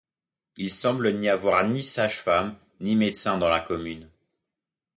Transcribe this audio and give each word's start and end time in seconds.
Il 0.57 0.71
semble 0.71 1.13
n’y 1.13 1.29
avoir 1.29 1.63
ni 1.67 1.83
sage-femme 1.83 2.57
ni 2.79 2.95
médecin 2.95 3.37
dans 3.37 3.49
la 3.49 3.59
commune. 3.59 4.09